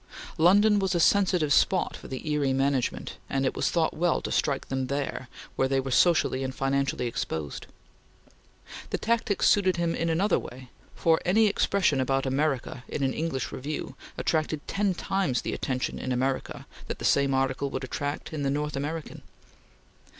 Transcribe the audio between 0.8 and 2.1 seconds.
a sensitive spot for